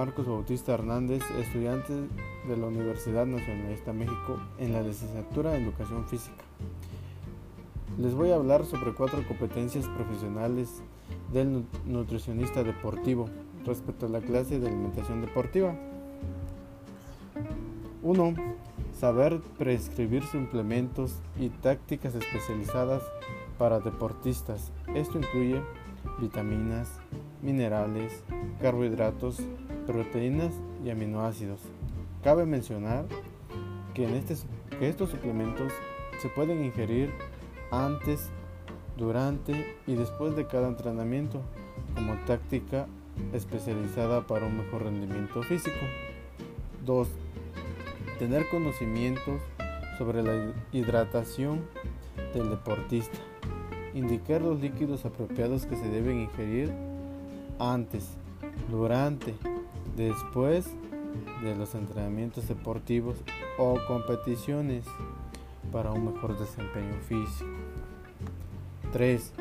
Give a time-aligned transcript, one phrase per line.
[0.00, 1.92] Marcos Bautista Hernández, estudiante
[2.48, 6.42] de la Universidad Nacionalista México en la licenciatura en Educación Física.
[7.98, 10.82] Les voy a hablar sobre cuatro competencias profesionales
[11.34, 13.28] del nutricionista deportivo
[13.66, 15.74] respecto a la clase de alimentación deportiva.
[18.02, 18.34] 1.
[18.98, 23.02] Saber prescribir suplementos y tácticas especializadas
[23.58, 24.72] para deportistas.
[24.94, 25.60] Esto incluye
[26.18, 26.88] vitaminas,
[27.42, 28.24] minerales,
[28.62, 29.42] carbohidratos,
[29.86, 30.52] proteínas
[30.84, 31.60] y aminoácidos.
[32.22, 33.06] Cabe mencionar
[33.94, 34.36] que, en este,
[34.80, 35.72] estos suplementos
[36.20, 37.12] se pueden ingerir
[37.70, 38.30] antes,
[38.96, 41.40] durante y después de cada entrenamiento
[41.94, 42.86] como táctica
[43.32, 45.78] especializada para un mejor rendimiento físico.
[46.84, 47.08] 2.
[48.18, 49.40] Tener conocimientos
[49.98, 51.60] sobre la hidratación
[52.34, 53.18] del deportista.
[53.94, 56.72] Indicar los líquidos apropiados que se deben ingerir
[57.58, 58.08] antes,
[58.70, 59.34] durante,
[60.08, 60.66] después
[61.42, 63.16] de los entrenamientos deportivos
[63.58, 64.84] o competiciones
[65.70, 67.50] para un mejor desempeño físico.
[68.92, 69.32] 3.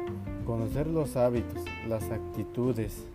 [0.46, 3.06] Conocer los hábitos, las actitudes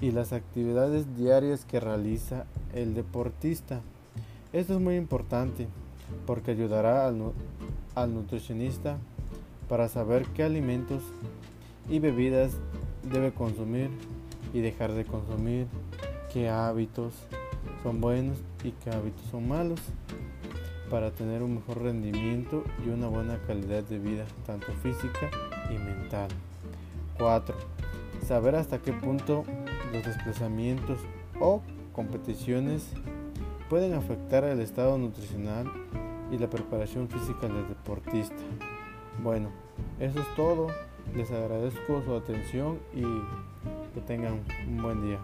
[0.00, 3.80] y las actividades diarias que realiza el deportista.
[4.52, 5.68] Esto es muy importante
[6.26, 7.32] porque ayudará al,
[7.94, 8.98] al nutricionista
[9.68, 11.02] para saber qué alimentos
[11.88, 12.52] y bebidas
[13.10, 13.90] debe consumir
[14.52, 15.66] y dejar de consumir,
[16.32, 17.14] qué hábitos
[17.82, 19.80] son buenos y qué hábitos son malos
[20.90, 25.30] para tener un mejor rendimiento y una buena calidad de vida, tanto física
[25.70, 26.28] y mental.
[27.18, 27.56] 4.
[28.26, 29.44] Saber hasta qué punto
[29.92, 30.98] los desplazamientos
[31.40, 32.92] o competiciones
[33.70, 35.66] pueden afectar el estado nutricional
[36.30, 38.36] y la preparación física del deportista.
[39.22, 39.50] Bueno,
[39.98, 40.68] eso es todo.
[41.14, 43.02] Les agradezco su atención y
[43.92, 45.18] que tengan un buen día.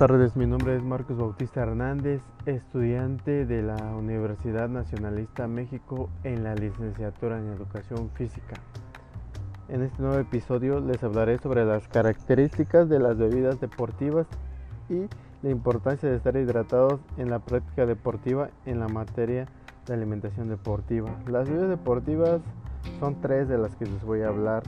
[0.00, 6.42] Buenas tardes, mi nombre es Marcos Bautista Hernández, estudiante de la Universidad Nacionalista México en
[6.42, 8.54] la licenciatura en Educación Física.
[9.68, 14.26] En este nuevo episodio les hablaré sobre las características de las bebidas deportivas
[14.88, 15.06] y
[15.42, 19.46] la importancia de estar hidratados en la práctica deportiva en la materia
[19.86, 21.10] de alimentación deportiva.
[21.26, 22.40] Las bebidas deportivas
[22.98, 24.62] son tres de las que les voy a hablar.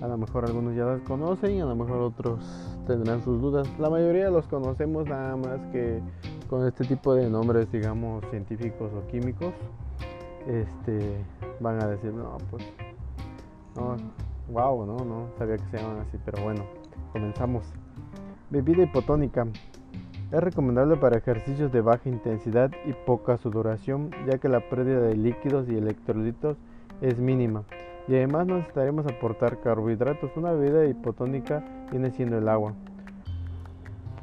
[0.00, 2.40] A lo mejor algunos ya las conocen y a lo mejor otros
[2.86, 3.68] tendrán sus dudas.
[3.78, 6.00] La mayoría los conocemos nada más que
[6.48, 9.52] con este tipo de nombres, digamos, científicos o químicos.
[10.46, 11.24] Este,
[11.60, 12.64] van a decir, no, pues,
[13.76, 13.96] no,
[14.50, 16.64] wow, no, no sabía que se llaman así, pero bueno,
[17.12, 17.64] comenzamos.
[18.50, 19.46] Bebida hipotónica.
[20.32, 25.16] Es recomendable para ejercicios de baja intensidad y poca sudoración, ya que la pérdida de
[25.16, 26.56] líquidos y electrolitos
[27.00, 27.64] es mínima
[28.06, 30.30] y además necesitaremos aportar carbohidratos.
[30.36, 32.74] Una bebida hipotónica viene siendo el agua.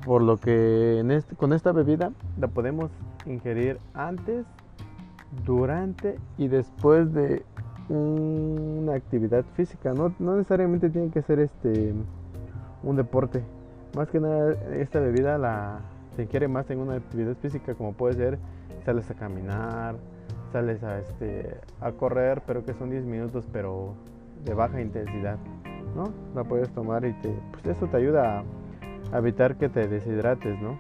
[0.06, 2.92] Por lo que este, con esta bebida la podemos
[3.26, 4.46] ingerir antes,
[5.46, 7.44] durante y después de
[7.90, 9.94] una actividad física.
[9.94, 11.94] No, necesariamente tiene que ser este
[12.84, 13.44] un deporte.
[13.96, 15.82] Más que nada esta bebida la
[16.16, 18.40] se ingiere más en una actividad física como puede ser
[18.86, 19.96] sales a caminar,
[20.52, 23.94] sales a, este, a correr, pero que son 10 minutos, pero
[24.44, 25.38] de baja intensidad,
[25.96, 26.12] ¿no?
[26.36, 28.44] La puedes tomar y te, pues eso te ayuda
[29.12, 30.78] a, evitar que te deshidrates, ¿no?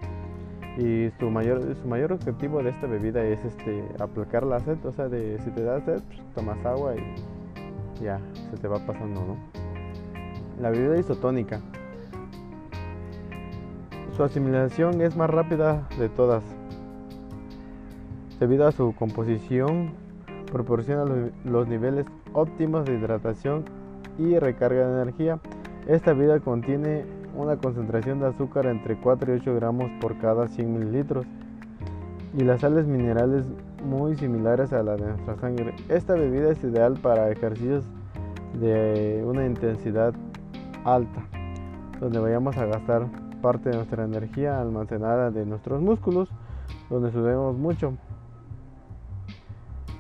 [0.78, 4.91] Y su mayor, su mayor objetivo de esta bebida es este, aplacar la sed, o
[4.93, 9.22] sea, de si te da sed, pues, tomas agua y ya, se te va pasando,
[9.22, 9.38] ¿no?
[10.61, 11.59] La bebida isotónica.
[14.21, 16.43] Su asimilación es más rápida de todas,
[18.39, 19.93] debido a su composición,
[20.51, 21.05] proporciona
[21.43, 23.65] los, niveles óptimos de hidratación
[24.19, 25.39] y recarga de energía.
[25.87, 27.03] Esta bebida contiene
[27.35, 31.25] una concentración de azúcar entre 4 y 8 gramos por cada 100 mililitros
[32.37, 33.47] y las sales minerales
[33.84, 35.73] muy similares a la de nuestra sangre.
[35.90, 37.85] Esta bebida es ideal para ejercicios
[38.59, 40.13] de una intensidad
[40.85, 41.23] alta,
[41.99, 46.29] donde vayamos a gastar parte de nuestra energía almacenada de nuestros músculos,
[46.90, 47.93] donde sudemos mucho.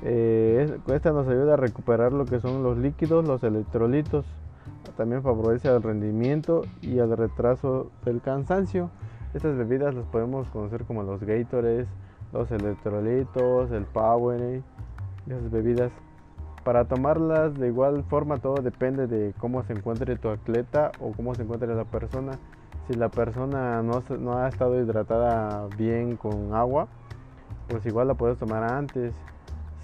[0.03, 4.25] Eh, esta nos ayuda a recuperar lo que son los líquidos, los electrolitos.
[4.97, 8.89] También favorece el rendimiento y el retraso del cansancio.
[9.33, 11.87] Estas bebidas las podemos conocer como los Gatorades,
[12.33, 14.63] los electrolitos, el Powerade,
[15.27, 15.91] esas bebidas.
[16.63, 21.33] Para tomarlas de igual forma todo depende de cómo se encuentre tu atleta o cómo
[21.33, 22.33] se encuentre la persona.
[22.87, 26.87] Si la persona no, no ha estado hidratada bien con agua,
[27.67, 29.13] pues igual la puedes tomar antes.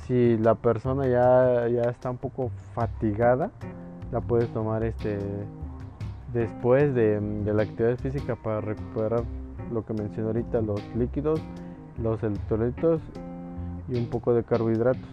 [0.05, 3.51] Si la persona ya, ya está un poco fatigada,
[4.11, 5.19] la puedes tomar este
[6.33, 9.23] después de, de la actividad física para recuperar
[9.71, 11.41] lo que mencioné ahorita, los líquidos,
[12.01, 13.01] los electrolitos
[13.89, 15.07] y un poco de carbohidratos.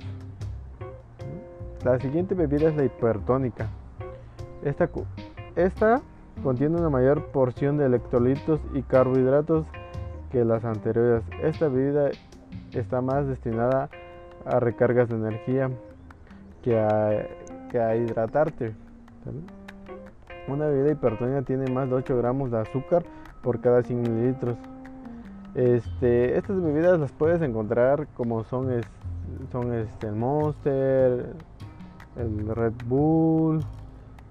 [1.84, 3.69] La siguiente bebida es la hipertónica.
[4.64, 4.88] Esta,
[5.54, 6.00] esta
[6.42, 9.66] contiene una mayor porción de electrolitos y carbohidratos
[10.31, 11.22] que las anteriores.
[11.42, 12.10] Esta bebida
[12.72, 13.88] está más destinada
[14.44, 15.70] a recargas de energía
[16.62, 18.75] que a, hidratarte.
[20.48, 23.04] Una bebida hipertónica tiene más de 8 gramos de azúcar
[23.42, 24.56] por cada 100 mililitros.
[25.54, 28.80] Este, estas bebidas las puedes encontrar como son,
[29.52, 31.32] son este, el Monster,
[32.16, 33.60] el Red Bull,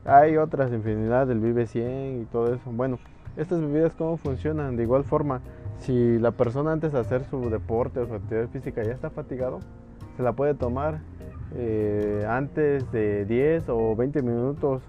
[0.05, 2.71] hay otras infinidad del Vive 100 y todo eso.
[2.71, 2.99] Bueno,
[3.37, 5.41] estas bebidas cómo funcionan de igual forma.
[5.79, 9.59] Si la persona antes de hacer su deporte o su actividad física ya está fatigado,
[10.15, 10.99] se la puede tomar
[11.55, 14.81] eh, antes de 10 o 20 minutos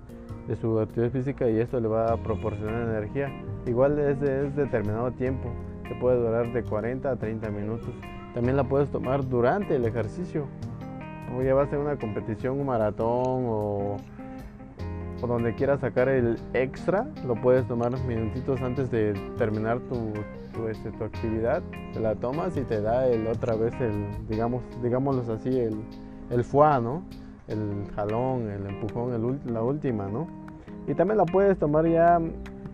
[0.47, 3.31] de su actividad física y esto le va a proporcionar energía.
[3.67, 5.49] Igual es, es determinado tiempo,
[5.89, 7.91] que puede durar de 40 a 30 minutos.
[8.35, 10.47] También la puedes tomar durante el ejercicio.
[11.33, 13.97] O va a una competición, un maratón o,
[15.25, 20.13] o donde quieras sacar el extra, lo puedes tomar minutitos antes de terminar tu,
[20.53, 21.63] tu, este, tu actividad.
[21.95, 25.83] Te la tomas y te da el otra vez el, digamos, digámoslo así, el,
[26.29, 27.03] el foie, ¿no?
[27.49, 30.27] El jalón, el empujón, el, la última, ¿no?
[30.87, 32.21] Y también la puedes tomar ya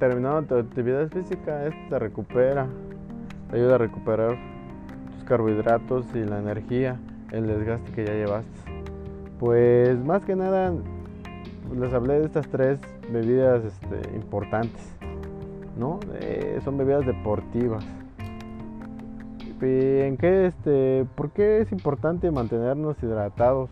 [0.00, 2.67] terminando tu actividad física, esto te recupera,
[3.49, 4.37] te ayuda a recuperar
[5.14, 6.99] tus carbohidratos y la energía,
[7.31, 8.50] el desgaste que ya llevaste.
[9.38, 10.73] Pues más que nada
[11.78, 12.81] les hablé de estas tres
[13.11, 14.82] bebidas este, importantes,
[15.76, 16.00] ¿no?
[16.14, 17.84] Eh, son bebidas deportivas.
[19.62, 23.69] ¿En qué, este, ¿Por qué es importante mantenernos hidratados?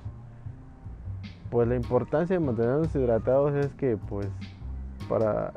[1.50, 4.28] Pues la importancia de mantenernos hidratados es que, pues,
[5.08, 5.54] para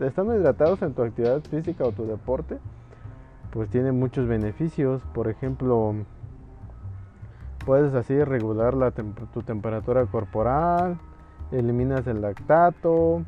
[0.00, 2.58] estando hidratados en tu actividad física o tu deporte,
[3.52, 5.02] pues tiene muchos beneficios.
[5.12, 5.94] Por ejemplo,
[7.64, 10.98] puedes así regular la tu temperatura corporal,
[11.52, 13.22] eliminas el lactato,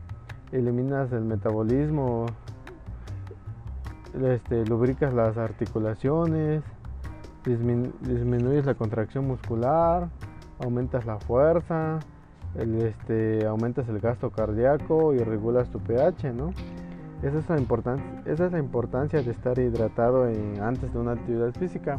[0.52, 2.26] eliminas el metabolismo,
[4.22, 6.62] este, lubricas las articulaciones,
[7.44, 10.08] disminuyes la contracción muscular,
[10.58, 11.98] aumentas la fuerza,
[12.54, 16.52] este, aumentas el gasto cardíaco y regulas tu pH, ¿no?
[17.22, 17.56] Esa es la,
[18.26, 20.28] esa es la importancia de estar hidratado
[20.60, 21.98] antes de una actividad física.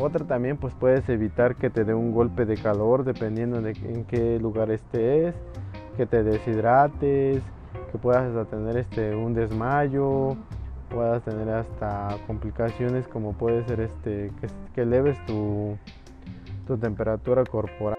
[0.00, 4.04] Otra también pues puedes evitar que te dé un golpe de calor dependiendo de en
[4.06, 5.34] qué lugar estés,
[5.98, 7.42] que te deshidrates,
[7.92, 10.38] que puedas tener este, un desmayo,
[10.88, 15.76] puedas tener hasta complicaciones como puede ser este, que, que eleves tu,
[16.66, 17.98] tu temperatura corporal.